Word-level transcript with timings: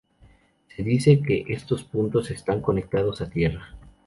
Se 0.75 0.81
dice 0.81 1.21
que 1.21 1.45
estos 1.49 1.83
puntos 1.83 2.31
están 2.31 2.59
""conectados 2.59 3.21
a 3.21 3.29
tierra"". 3.29 3.77